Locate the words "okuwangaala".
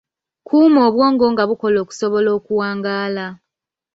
2.37-3.25